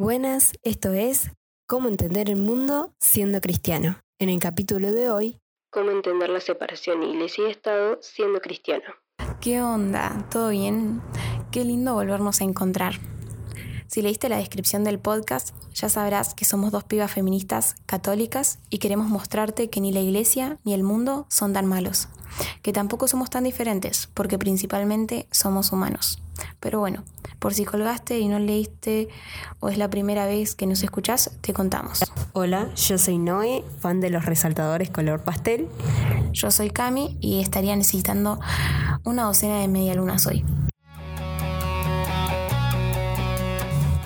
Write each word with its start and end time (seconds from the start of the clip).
Buenas, 0.00 0.52
esto 0.62 0.92
es 0.92 1.32
Cómo 1.66 1.88
entender 1.88 2.30
el 2.30 2.36
mundo 2.36 2.94
siendo 3.00 3.40
cristiano. 3.40 3.98
En 4.20 4.28
el 4.28 4.38
capítulo 4.38 4.92
de 4.92 5.10
hoy, 5.10 5.40
Cómo 5.72 5.90
entender 5.90 6.30
la 6.30 6.38
separación 6.38 7.02
iglesia 7.02 7.48
y 7.48 7.50
Estado 7.50 7.98
siendo 8.00 8.40
cristiano. 8.40 8.84
¿Qué 9.40 9.60
onda? 9.60 10.24
¿Todo 10.30 10.50
bien? 10.50 11.02
Qué 11.50 11.64
lindo 11.64 11.94
volvernos 11.94 12.40
a 12.40 12.44
encontrar. 12.44 13.00
Si 13.88 14.00
leíste 14.00 14.28
la 14.28 14.36
descripción 14.36 14.84
del 14.84 15.00
podcast, 15.00 15.52
ya 15.74 15.88
sabrás 15.88 16.32
que 16.32 16.44
somos 16.44 16.70
dos 16.70 16.84
pibas 16.84 17.10
feministas 17.10 17.74
católicas 17.84 18.60
y 18.70 18.78
queremos 18.78 19.08
mostrarte 19.08 19.68
que 19.68 19.80
ni 19.80 19.90
la 19.90 19.98
iglesia 19.98 20.58
ni 20.62 20.74
el 20.74 20.84
mundo 20.84 21.26
son 21.28 21.52
tan 21.52 21.66
malos, 21.66 22.06
que 22.62 22.72
tampoco 22.72 23.08
somos 23.08 23.30
tan 23.30 23.42
diferentes, 23.42 24.08
porque 24.14 24.38
principalmente 24.38 25.26
somos 25.32 25.72
humanos. 25.72 26.22
Pero 26.60 26.78
bueno, 26.78 27.02
por 27.38 27.54
si 27.54 27.64
colgaste 27.64 28.18
y 28.18 28.28
no 28.28 28.38
leíste 28.38 29.08
o 29.60 29.68
es 29.68 29.78
la 29.78 29.88
primera 29.88 30.26
vez 30.26 30.54
que 30.54 30.66
nos 30.66 30.82
escuchás, 30.82 31.30
te 31.40 31.52
contamos. 31.52 32.04
Hola, 32.32 32.68
yo 32.74 32.98
soy 32.98 33.18
Noé, 33.18 33.64
fan 33.80 34.00
de 34.00 34.10
los 34.10 34.24
resaltadores 34.24 34.90
color 34.90 35.22
pastel. 35.22 35.68
Yo 36.32 36.50
soy 36.50 36.70
Cami 36.70 37.16
y 37.20 37.40
estaría 37.40 37.74
necesitando 37.76 38.38
una 39.04 39.24
docena 39.24 39.60
de 39.60 39.68
medialunas 39.68 40.26
hoy. 40.26 40.44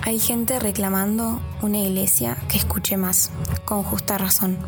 Hay 0.05 0.19
gente 0.19 0.58
reclamando 0.58 1.41
una 1.62 1.78
iglesia 1.78 2.36
que 2.48 2.58
escuche 2.58 2.96
más, 2.96 3.30
con 3.64 3.83
justa 3.83 4.19
razón. 4.19 4.58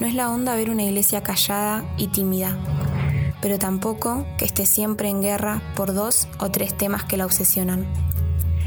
No 0.00 0.06
es 0.06 0.14
la 0.14 0.30
onda 0.30 0.54
ver 0.54 0.70
una 0.70 0.82
iglesia 0.82 1.22
callada 1.22 1.82
y 1.96 2.08
tímida, 2.08 2.56
pero 3.40 3.58
tampoco 3.58 4.26
que 4.38 4.44
esté 4.44 4.66
siempre 4.66 5.08
en 5.08 5.20
guerra 5.20 5.62
por 5.74 5.94
dos 5.94 6.28
o 6.38 6.50
tres 6.50 6.76
temas 6.76 7.04
que 7.04 7.16
la 7.16 7.26
obsesionan. 7.26 7.86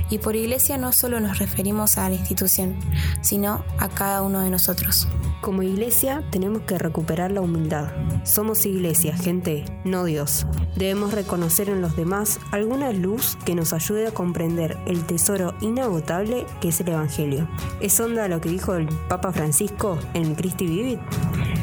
Y 0.09 0.17
por 0.17 0.35
iglesia 0.35 0.77
no 0.77 0.91
solo 0.91 1.19
nos 1.19 1.37
referimos 1.37 1.97
a 1.97 2.09
la 2.09 2.15
institución, 2.15 2.75
sino 3.21 3.63
a 3.77 3.89
cada 3.89 4.23
uno 4.23 4.41
de 4.41 4.49
nosotros. 4.49 5.07
Como 5.41 5.63
iglesia 5.63 6.23
tenemos 6.31 6.63
que 6.63 6.77
recuperar 6.77 7.31
la 7.31 7.41
humildad. 7.41 7.91
Somos 8.23 8.65
iglesia, 8.65 9.15
gente, 9.15 9.63
no 9.85 10.03
Dios. 10.03 10.45
Debemos 10.76 11.13
reconocer 11.13 11.70
en 11.70 11.81
los 11.81 11.95
demás 11.95 12.39
alguna 12.51 12.91
luz 12.91 13.37
que 13.45 13.55
nos 13.55 13.71
ayude 13.71 14.07
a 14.07 14.11
comprender 14.11 14.77
el 14.85 15.05
tesoro 15.05 15.54
inagotable 15.61 16.45
que 16.59 16.70
es 16.70 16.81
el 16.81 16.89
Evangelio. 16.89 17.48
¿Es 17.79 17.99
onda 17.99 18.27
lo 18.27 18.41
que 18.41 18.49
dijo 18.49 18.73
el 18.76 18.87
Papa 19.07 19.31
Francisco 19.31 19.98
en 20.13 20.35
Christi 20.35 20.65
Vivit? 20.65 20.99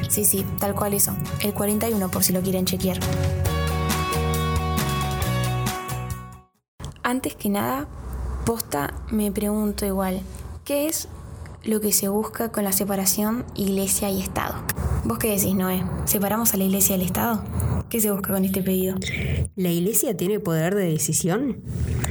Sí, 0.08 0.24
sí, 0.24 0.44
tal 0.58 0.74
cual 0.74 0.94
eso. 0.94 1.16
El 1.42 1.54
41 1.54 2.10
por 2.10 2.22
si 2.22 2.32
lo 2.32 2.40
quieren 2.40 2.64
chequear. 2.64 2.98
Antes 7.02 7.36
que 7.36 7.48
nada, 7.48 7.86
posta 8.44 8.92
me 9.10 9.30
pregunto 9.30 9.86
igual, 9.86 10.20
¿qué 10.64 10.86
es 10.86 11.08
lo 11.64 11.80
que 11.80 11.92
se 11.92 12.08
busca 12.08 12.50
con 12.50 12.64
la 12.64 12.72
separación 12.72 13.44
iglesia 13.54 14.10
y 14.10 14.20
Estado? 14.20 14.54
¿Vos 15.04 15.18
qué 15.18 15.28
decís, 15.28 15.54
Noé? 15.54 15.84
¿Separamos 16.04 16.52
a 16.52 16.56
la 16.56 16.64
iglesia 16.64 16.96
del 16.96 17.06
Estado? 17.06 17.44
¿Qué 17.88 18.00
se 18.00 18.10
busca 18.10 18.32
con 18.32 18.44
este 18.44 18.60
pedido? 18.60 18.96
¿La 19.54 19.70
iglesia 19.70 20.16
tiene 20.16 20.40
poder 20.40 20.74
de 20.74 20.90
decisión? 20.90 21.62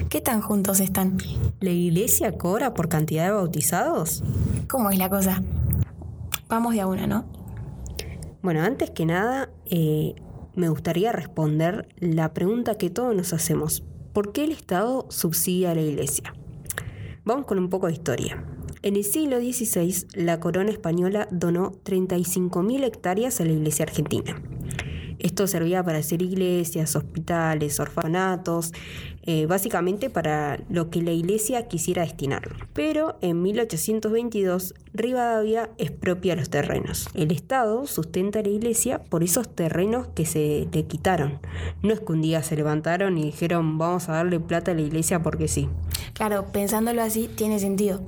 ¿Qué 0.09 0.21
tan 0.21 0.39
juntos 0.39 0.79
están? 0.79 1.17
¿La 1.59 1.71
iglesia 1.71 2.37
cobra 2.37 2.73
por 2.73 2.87
cantidad 2.87 3.25
de 3.25 3.31
bautizados? 3.31 4.23
¿Cómo 4.69 4.91
es 4.91 4.97
la 4.97 5.09
cosa? 5.09 5.43
Vamos 6.47 6.73
de 6.73 6.81
a 6.81 6.87
una, 6.87 7.05
¿no? 7.05 7.25
Bueno, 8.45 8.61
antes 8.61 8.91
que 8.91 9.07
nada, 9.07 9.49
eh, 9.65 10.13
me 10.53 10.69
gustaría 10.69 11.11
responder 11.11 11.87
la 11.97 12.31
pregunta 12.35 12.77
que 12.77 12.91
todos 12.91 13.15
nos 13.15 13.33
hacemos. 13.33 13.83
¿Por 14.13 14.33
qué 14.33 14.43
el 14.43 14.51
Estado 14.51 15.07
subsidia 15.09 15.71
a 15.71 15.73
la 15.73 15.81
Iglesia? 15.81 16.31
Vamos 17.23 17.47
con 17.47 17.57
un 17.57 17.71
poco 17.71 17.87
de 17.87 17.93
historia. 17.93 18.45
En 18.83 18.97
el 18.97 19.03
siglo 19.03 19.39
XVI, 19.39 20.05
la 20.13 20.39
corona 20.39 20.69
española 20.69 21.27
donó 21.31 21.71
35.000 21.85 22.83
hectáreas 22.83 23.41
a 23.41 23.45
la 23.45 23.53
Iglesia 23.53 23.85
argentina. 23.85 24.39
Esto 25.25 25.47
servía 25.47 25.83
para 25.83 25.97
hacer 25.97 26.21
iglesias, 26.21 26.95
hospitales, 26.95 27.79
orfanatos, 27.79 28.73
eh, 29.23 29.47
básicamente 29.47 30.11
para 30.11 30.59
lo 30.69 30.91
que 30.91 31.01
la 31.01 31.13
iglesia 31.13 31.67
quisiera 31.67 32.03
destinarlo. 32.03 32.55
Pero 32.73 33.17
en 33.21 33.41
1822 33.41 34.75
Rivadavia 34.93 35.71
expropia 35.79 36.35
los 36.35 36.51
terrenos. 36.51 37.09
El 37.15 37.31
Estado 37.31 37.87
sustenta 37.87 38.37
a 38.37 38.43
la 38.43 38.49
iglesia 38.49 39.01
por 39.03 39.23
esos 39.23 39.49
terrenos 39.49 40.05
que 40.09 40.27
se 40.27 40.67
le 40.71 40.85
quitaron. 40.85 41.39
No 41.81 41.91
es 41.91 42.01
que 42.01 42.11
un 42.11 42.21
día 42.21 42.43
se 42.43 42.55
levantaron 42.55 43.17
y 43.17 43.23
dijeron 43.23 43.79
vamos 43.79 44.07
a 44.09 44.11
darle 44.13 44.39
plata 44.39 44.73
a 44.73 44.75
la 44.75 44.81
iglesia 44.81 45.23
porque 45.23 45.47
sí. 45.47 45.67
Claro, 46.13 46.51
pensándolo 46.51 47.01
así 47.01 47.31
tiene 47.35 47.57
sentido. 47.57 48.03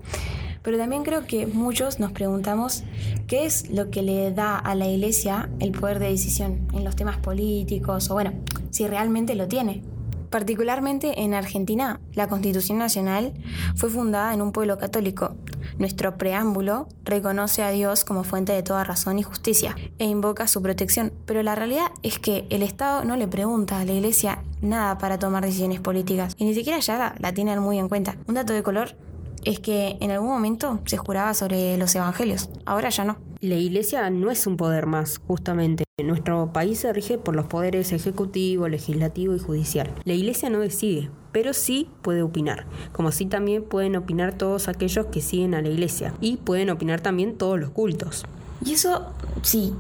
Pero 0.68 0.80
también 0.80 1.04
creo 1.04 1.26
que 1.26 1.48
muchos 1.48 1.98
nos 1.98 2.12
preguntamos 2.12 2.84
qué 3.26 3.46
es 3.46 3.70
lo 3.70 3.90
que 3.90 4.02
le 4.02 4.34
da 4.34 4.58
a 4.58 4.76
la 4.76 4.86
iglesia 4.86 5.50
el 5.62 5.72
poder 5.72 5.98
de 5.98 6.10
decisión 6.10 6.68
en 6.74 6.84
los 6.84 6.94
temas 6.94 7.16
políticos 7.20 8.12
o 8.12 8.16
bueno, 8.16 8.34
si 8.70 8.86
realmente 8.86 9.36
lo 9.36 9.48
tiene. 9.48 9.82
Particularmente 10.30 11.22
en 11.22 11.36
Argentina, 11.36 12.02
la 12.16 12.28
Constitución 12.28 12.80
Nacional 12.80 13.34
fue 13.78 13.90
fundada 13.90 14.34
en 14.34 14.42
un 14.42 14.52
pueblo 14.52 14.78
católico. 14.78 15.38
Nuestro 15.80 16.18
preámbulo 16.18 16.90
reconoce 17.06 17.64
a 17.64 17.72
Dios 17.72 18.04
como 18.04 18.26
fuente 18.26 18.52
de 18.52 18.62
toda 18.62 18.84
razón 18.84 19.20
y 19.20 19.24
justicia 19.24 19.74
e 20.00 20.04
invoca 20.04 20.48
su 20.48 20.62
protección, 20.62 21.14
pero 21.26 21.44
la 21.44 21.56
realidad 21.56 21.88
es 22.04 22.20
que 22.20 22.46
el 22.50 22.62
Estado 22.62 23.06
no 23.06 23.16
le 23.16 23.30
pregunta 23.30 23.80
a 23.80 23.86
la 23.86 23.94
Iglesia 23.94 24.44
nada 24.62 24.98
para 24.98 25.18
tomar 25.18 25.46
decisiones 25.46 25.80
políticas 25.80 26.36
y 26.38 26.44
ni 26.44 26.54
siquiera 26.54 26.80
ya 26.80 26.98
la, 26.98 27.16
la 27.20 27.34
tienen 27.34 27.60
muy 27.60 27.80
en 27.80 27.88
cuenta. 27.88 28.18
Un 28.28 28.36
dato 28.36 28.52
de 28.52 28.64
color 28.64 28.98
es 29.46 29.60
que 29.60 29.98
en 30.00 30.12
algún 30.12 30.30
momento 30.30 30.80
se 30.86 30.98
juraba 30.98 31.34
sobre 31.34 31.78
los 31.78 31.96
evangelios, 31.96 32.50
ahora 32.66 32.90
ya 32.90 33.04
no. 33.04 33.18
La 33.40 33.56
iglesia 33.56 34.10
no 34.10 34.32
es 34.32 34.48
un 34.48 34.58
poder 34.58 34.88
más, 34.88 35.20
justamente. 35.20 35.84
Nuestro 36.04 36.52
país 36.54 36.80
se 36.80 36.94
rige 36.94 37.18
por 37.18 37.36
los 37.36 37.46
poderes 37.46 37.92
ejecutivo, 37.92 38.68
legislativo 38.68 39.36
y 39.36 39.40
judicial. 39.40 39.94
La 40.06 40.14
iglesia 40.14 40.50
no 40.50 40.60
decide, 40.60 41.10
pero 41.32 41.54
sí 41.54 41.90
puede 42.02 42.24
opinar, 42.24 42.66
como 42.92 43.10
así 43.10 43.26
también 43.26 43.64
pueden 43.64 43.96
opinar 43.96 44.34
todos 44.34 44.68
aquellos 44.68 45.08
que 45.08 45.22
siguen 45.22 45.54
a 45.54 45.62
la 45.62 45.70
iglesia 45.70 46.14
y 46.20 46.38
pueden 46.38 46.70
opinar 46.70 47.02
también 47.02 47.38
todos 47.38 47.60
los 47.60 47.70
cultos. 47.72 48.26
Y 48.66 48.74
eso 48.74 49.08
sí, 49.44 49.74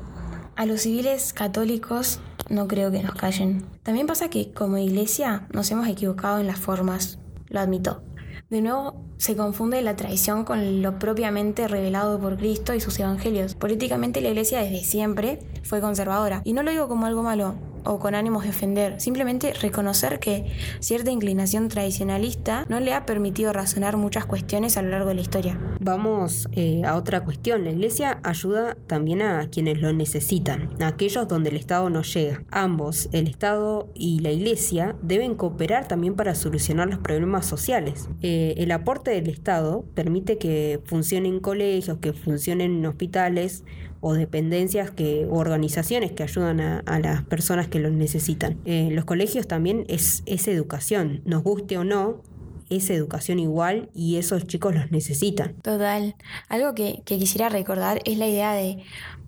a 0.55 0.65
los 0.65 0.81
civiles 0.81 1.33
católicos 1.33 2.19
no 2.49 2.67
creo 2.67 2.91
que 2.91 3.03
nos 3.03 3.15
callen. 3.15 3.65
También 3.83 4.07
pasa 4.07 4.29
que 4.29 4.51
como 4.51 4.77
iglesia 4.77 5.47
nos 5.53 5.69
hemos 5.71 5.87
equivocado 5.87 6.39
en 6.39 6.47
las 6.47 6.59
formas, 6.59 7.19
lo 7.49 7.59
admito. 7.59 8.01
De 8.49 8.61
nuevo, 8.61 9.03
se 9.17 9.35
confunde 9.35 9.81
la 9.81 9.97
tradición 9.97 10.45
con 10.45 10.81
lo 10.81 10.99
propiamente 10.99 11.67
revelado 11.67 12.17
por 12.17 12.37
Cristo 12.37 12.73
y 12.73 12.79
sus 12.79 12.97
evangelios. 12.97 13.55
Políticamente 13.55 14.21
la 14.21 14.29
iglesia 14.29 14.59
desde 14.59 14.85
siempre 14.85 15.39
fue 15.63 15.81
conservadora. 15.81 16.41
Y 16.45 16.53
no 16.53 16.63
lo 16.63 16.71
digo 16.71 16.87
como 16.87 17.05
algo 17.07 17.23
malo 17.23 17.55
o 17.87 17.99
con 17.99 18.15
ánimos 18.15 18.43
de 18.43 18.49
ofender, 18.49 18.99
simplemente 18.99 19.53
reconocer 19.53 20.19
que 20.19 20.45
cierta 20.79 21.11
inclinación 21.11 21.69
tradicionalista 21.69 22.65
no 22.69 22.79
le 22.79 22.93
ha 22.93 23.05
permitido 23.05 23.53
razonar 23.53 23.97
muchas 23.97 24.25
cuestiones 24.25 24.77
a 24.77 24.81
lo 24.81 24.89
largo 24.89 25.09
de 25.09 25.15
la 25.15 25.21
historia. 25.21 25.59
Vamos 25.79 26.47
eh, 26.51 26.83
a 26.85 26.95
otra 26.95 27.23
cuestión. 27.23 27.63
La 27.63 27.71
iglesia 27.71 28.19
ayuda 28.23 28.77
también 28.87 29.21
a 29.21 29.49
quienes 29.49 29.81
lo 29.81 29.93
necesitan, 29.93 30.69
a 30.81 30.87
aquellos 30.87 31.27
donde 31.27 31.49
el 31.49 31.55
Estado 31.57 31.89
no 31.89 32.01
llega. 32.01 32.43
Ambos, 32.51 33.09
el 33.11 33.27
Estado 33.27 33.89
y 33.93 34.19
la 34.19 34.31
iglesia, 34.31 34.95
deben 35.01 35.35
cooperar 35.35 35.87
también 35.87 36.15
para 36.15 36.35
solucionar 36.35 36.89
los 36.89 36.99
problemas 36.99 37.45
sociales. 37.45 38.09
Eh, 38.21 38.55
el 38.57 38.71
aporte 38.71 39.11
del 39.11 39.29
Estado 39.29 39.85
permite 39.93 40.37
que 40.37 40.81
funcionen 40.85 41.39
colegios, 41.39 41.97
que 41.99 42.13
funcionen 42.13 42.85
hospitales 42.85 43.63
o 44.01 44.13
dependencias 44.13 44.91
que, 44.91 45.27
o 45.29 45.37
organizaciones 45.37 46.11
que 46.11 46.23
ayudan 46.23 46.59
a, 46.59 46.99
las 46.99 47.23
personas 47.23 47.67
que 47.67 47.79
los 47.79 47.91
necesitan. 47.91 48.57
Eh, 48.65 48.89
los 48.91 49.05
colegios 49.05 49.47
también 49.47 49.85
es, 49.87 50.23
es 50.25 50.47
educación, 50.47 51.21
nos 51.25 51.43
guste 51.43 51.77
o 51.77 51.83
no, 51.83 52.21
es 52.69 52.89
educación 52.89 53.39
igual 53.39 53.89
y 53.93 54.17
esos 54.17 54.45
chicos 54.45 54.75
los 54.75 54.91
necesitan. 54.91 55.53
Total. 55.61 56.15
Algo 56.49 56.75
que, 56.75 57.01
que 57.05 57.17
quisiera 57.17 57.49
recordar 57.49 58.01
es 58.05 58.17
la 58.17 58.27
idea 58.27 58.53
de 58.53 58.83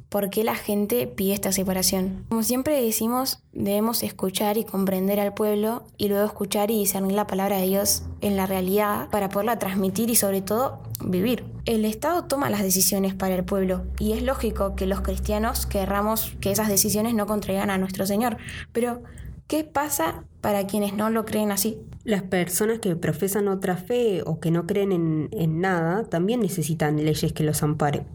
por 0.09 0.29
qué 0.31 0.43
la 0.43 0.55
gente 0.55 1.07
pide 1.07 1.33
esta 1.33 1.51
separación. 1.51 2.25
Como 2.29 2.43
siempre 2.43 2.81
decimos, 2.81 3.39
debemos 3.53 4.03
escuchar 4.03 4.57
y 4.57 4.63
comprender 4.63 5.19
al 5.19 5.33
pueblo 5.33 5.83
y 5.97 6.09
luego 6.09 6.25
escuchar 6.25 6.71
y 6.71 6.79
discernir 6.79 7.13
la 7.13 7.27
palabra 7.27 7.57
de 7.57 7.67
Dios 7.67 8.03
en 8.21 8.35
la 8.35 8.47
realidad 8.47 9.09
para 9.11 9.29
poderla 9.29 9.59
transmitir 9.59 10.09
y 10.09 10.15
sobre 10.15 10.41
todo 10.41 10.81
vivir. 11.03 11.43
El 11.65 11.85
Estado 11.85 12.25
toma 12.25 12.49
las 12.49 12.61
decisiones 12.61 13.13
para 13.13 13.35
el 13.35 13.43
pueblo 13.43 13.85
y 13.99 14.13
es 14.13 14.23
lógico 14.23 14.75
que 14.75 14.85
los 14.85 15.01
cristianos 15.01 15.65
querramos 15.65 16.33
que 16.39 16.51
esas 16.51 16.67
decisiones 16.67 17.13
no 17.13 17.25
contraigan 17.25 17.69
a 17.69 17.77
nuestro 17.77 18.05
Señor, 18.05 18.37
pero 18.71 19.03
¿qué 19.47 19.63
pasa 19.63 20.23
para 20.41 20.67
quienes 20.67 20.93
no 20.93 21.09
lo 21.09 21.25
creen 21.25 21.51
así? 21.51 21.77
Las 22.03 22.23
personas 22.23 22.79
que 22.79 22.95
profesan 22.95 23.47
otra 23.47 23.75
fe 23.75 24.23
o 24.25 24.39
que 24.39 24.51
no 24.51 24.65
creen 24.65 24.91
en, 24.91 25.29
en 25.31 25.61
nada 25.61 26.05
también 26.05 26.39
necesitan 26.39 27.03
leyes 27.03 27.33
que 27.33 27.43
los 27.43 27.61
amparen. 27.63 28.05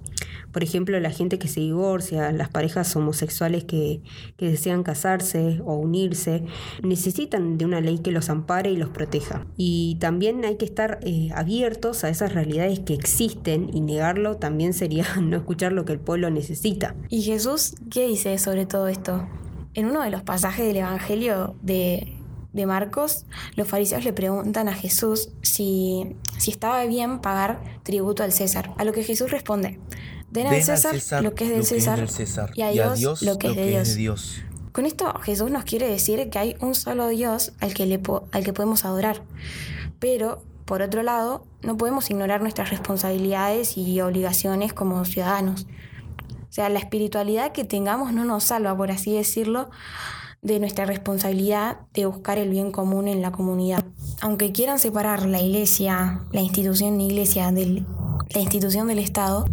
Por 0.52 0.62
ejemplo, 0.62 0.98
la 1.00 1.10
gente 1.10 1.38
que 1.38 1.48
se 1.48 1.60
divorcia, 1.60 2.32
las 2.32 2.48
parejas 2.48 2.94
homosexuales 2.96 3.64
que, 3.64 4.02
desean 4.38 4.82
casarse 4.82 5.60
o 5.64 5.74
unirse, 5.74 6.44
necesitan 6.82 7.56
de 7.56 7.64
una 7.64 7.80
ley 7.80 7.98
que 7.98 8.10
los 8.10 8.28
ampare 8.28 8.70
y 8.70 8.76
los 8.76 8.90
proteja. 8.90 9.46
Y 9.56 9.96
también 10.00 10.44
hay 10.44 10.56
que 10.56 10.64
estar 10.64 11.00
eh, 11.02 11.30
abiertos 11.34 12.04
a 12.04 12.10
esas 12.10 12.34
realidades 12.34 12.80
que 12.80 12.94
existen 12.94 13.70
y 13.72 13.80
negarlo 13.80 14.36
también 14.36 14.74
sería 14.74 15.06
no 15.20 15.36
escuchar 15.36 15.72
lo 15.72 15.84
que 15.84 15.92
el 15.92 16.00
pueblo 16.00 16.30
necesita. 16.30 16.94
¿Y 17.08 17.22
Jesús 17.22 17.74
qué 17.90 18.06
dice 18.06 18.38
sobre 18.38 18.66
todo 18.66 18.88
esto? 18.88 19.26
En 19.74 19.86
uno 19.86 20.02
de 20.02 20.10
los 20.10 20.22
pasajes 20.22 20.66
del 20.66 20.76
Evangelio 20.76 21.56
de 21.62 22.14
de 22.54 22.66
Marcos, 22.66 23.26
los 23.56 23.68
fariseos 23.68 24.04
le 24.04 24.12
preguntan 24.12 24.68
a 24.68 24.74
Jesús 24.74 25.30
si, 25.42 26.16
si 26.38 26.52
estaba 26.52 26.84
bien 26.84 27.18
pagar 27.18 27.60
tributo 27.82 28.22
al 28.22 28.32
César, 28.32 28.72
a 28.78 28.84
lo 28.84 28.92
que 28.92 29.02
Jesús 29.02 29.30
responde, 29.30 29.80
den 30.34 30.48
al 30.48 30.62
César, 30.62 31.22
lo 31.22 31.34
que 31.34 31.44
es 31.44 31.50
del 31.50 31.64
César, 32.08 32.50
y, 32.54 32.62
a 32.62 32.70
Dios, 32.70 33.22
lo 33.22 33.38
que, 33.38 33.48
es, 33.50 33.56
de, 33.56 33.94
Dios. 33.94 34.42
Con 34.72 34.84
esto 34.84 35.14
Jesús 35.20 35.50
nos 35.50 35.62
quiere 35.62 35.88
decir 35.88 36.28
que 36.28 36.38
hay 36.38 36.56
un 36.60 36.74
solo 36.74 37.06
Dios 37.08 37.52
al 37.60 37.72
que, 37.72 37.86
le 37.86 38.00
al 38.32 38.44
que 38.44 38.52
podemos 38.52 38.84
adorar, 38.84 39.22
pero 40.00 40.42
por 40.64 40.82
otro 40.82 41.04
lado 41.04 41.44
no 41.62 41.76
podemos 41.76 42.10
ignorar 42.10 42.42
nuestras 42.42 42.70
responsabilidades 42.70 43.78
y 43.78 44.00
obligaciones 44.00 44.72
como 44.72 45.04
ciudadanos. 45.04 45.66
O 46.28 46.52
sea, 46.54 46.68
la 46.68 46.80
espiritualidad 46.80 47.52
que 47.52 47.64
tengamos 47.64 48.12
no 48.12 48.24
nos 48.24 48.44
salva, 48.44 48.76
por 48.76 48.90
así 48.90 49.14
decirlo, 49.14 49.70
de 50.42 50.58
nuestra 50.58 50.84
responsabilidad 50.84 51.78
de 51.94 52.06
buscar 52.06 52.38
el 52.38 52.50
bien 52.50 52.72
común 52.72 53.06
en 53.06 53.22
la 53.22 53.30
comunidad. 53.30 53.84
Aunque 54.20 54.52
quieran 54.52 54.78
separar 54.78 55.26
la 55.26 55.40
iglesia, 55.40 56.22
la 56.32 56.40
institución 56.40 56.98
de 56.98 57.04
iglesia, 57.04 57.52
de 57.52 57.84
la 58.34 58.40
institución 58.40 58.88
del 58.88 58.98
Estado, 58.98 59.46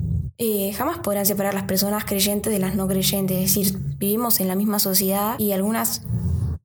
eh, 0.43 0.73
jamás 0.73 0.97
podrán 0.97 1.27
separar 1.27 1.53
las 1.53 1.65
personas 1.65 2.03
creyentes 2.03 2.51
de 2.51 2.57
las 2.57 2.73
no 2.73 2.87
creyentes. 2.87 3.37
Es 3.37 3.53
decir, 3.53 3.79
vivimos 3.99 4.39
en 4.39 4.47
la 4.47 4.55
misma 4.55 4.79
sociedad 4.79 5.37
y 5.37 5.51
algunas 5.51 6.01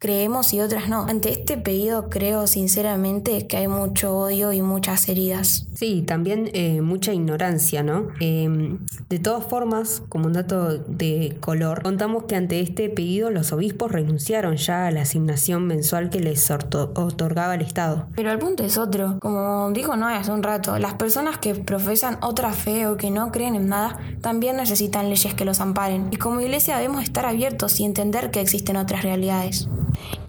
creemos 0.07 0.55
y 0.55 0.61
otras 0.61 0.89
no. 0.89 1.05
Ante 1.09 1.33
este 1.33 1.57
pedido 1.57 2.09
creo 2.09 2.47
sinceramente 2.47 3.49
que 3.49 3.57
hay 3.57 3.67
mucho 3.67 4.17
odio 4.17 4.53
y 4.53 4.63
muchas 4.63 5.09
heridas. 5.09 5.67
Sí, 5.75 6.05
también 6.07 6.49
eh, 6.55 6.81
mucha 6.81 7.13
ignorancia, 7.13 7.83
¿no? 7.83 8.07
Em, 8.21 8.79
de 9.11 9.19
todas 9.19 9.45
formas, 9.45 10.05
como 10.09 10.27
un 10.27 10.35
dato 10.35 10.79
de 10.79 11.37
color, 11.41 11.83
contamos 11.83 12.23
que 12.25 12.37
ante 12.37 12.61
este 12.61 12.89
pedido 12.89 13.31
los 13.31 13.53
obispos 13.53 13.91
renunciaron 13.91 14.57
ya 14.57 14.87
a 14.87 14.93
la 14.93 15.03
asignación 15.03 15.67
mensual 15.67 16.09
que 16.09 16.21
les 16.21 16.49
otorgaba 16.53 17.57
el 17.57 17.63
Estado. 17.63 18.07
Pero 18.15 18.31
el 18.31 18.39
punto 18.39 18.63
es 18.63 18.79
otro. 18.79 19.19
Como 19.19 19.73
dijo 19.73 19.97
Noé 19.97 20.15
hace 20.15 20.31
un 20.31 20.45
rato, 20.45 20.79
las 20.79 20.95
personas 20.95 21.39
que 21.39 21.57
profesan 21.57 22.19
otra 22.23 22.53
fe 22.53 22.87
o 22.87 22.97
que 22.97 23.11
no 23.11 23.33
creen 23.33 23.57
en 23.57 23.69
nada 23.69 23.99
también 24.21 24.57
necesitan 24.57 25.09
leyes 25.09 25.35
que 25.35 25.45
los 25.45 25.61
amparen. 25.61 26.11
Y 26.13 26.17
como 26.17 26.41
iglesia 26.41 26.77
debemos 26.77 27.03
estar 27.03 27.27
abiertos 27.27 27.81
y 27.81 27.85
entender 27.85 28.31
que 28.31 28.41
existen 28.41 28.77
otras 28.77 29.03
realidades. 29.03 29.69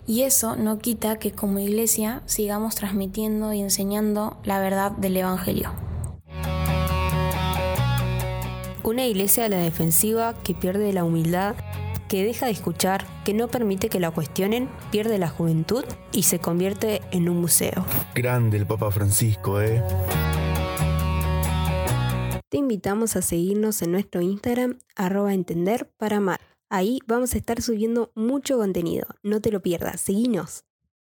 Y 0.09 0.21
eso 0.21 0.55
no 0.55 0.79
quita 0.79 1.19
que 1.19 1.33
como 1.33 1.59
iglesia 1.59 2.23
sigamos 2.25 2.75
transmitiendo 2.75 3.51
y 3.51 3.59
enseñando 3.59 4.37
la 4.45 4.57
verdad 4.61 4.91
del 4.93 5.17
Evangelio. 5.17 5.73
Una 8.83 9.05
iglesia 9.05 9.45
a 9.45 9.49
la 9.49 9.57
defensiva 9.57 10.33
que 10.45 10.55
pierde 10.55 10.93
la 10.93 11.03
humildad, 11.03 11.57
que 12.07 12.23
deja 12.23 12.45
de 12.45 12.53
escuchar, 12.53 13.05
que 13.25 13.33
no 13.33 13.49
permite 13.49 13.89
que 13.89 13.99
la 13.99 14.11
cuestionen, 14.11 14.69
pierde 14.91 15.17
la 15.17 15.27
juventud 15.27 15.83
y 16.13 16.23
se 16.23 16.39
convierte 16.39 17.01
en 17.11 17.27
un 17.27 17.41
museo. 17.41 17.85
Grande 18.15 18.55
el 18.55 18.65
Papa 18.65 18.89
Francisco, 18.91 19.59
¿eh? 19.59 19.83
Te 22.47 22.57
invitamos 22.57 23.17
a 23.17 23.21
seguirnos 23.21 23.81
en 23.81 23.91
nuestro 23.91 24.21
Instagram, 24.21 24.79
arroba 24.95 25.33
entender 25.33 25.91
para 25.97 26.17
amar. 26.17 26.39
Ahí 26.69 26.99
vamos 27.07 27.33
a 27.33 27.37
estar 27.37 27.61
subiendo 27.61 28.11
mucho 28.15 28.57
contenido. 28.57 29.07
No 29.23 29.41
te 29.41 29.51
lo 29.51 29.61
pierdas. 29.61 30.01
Seguinos. 30.01 30.66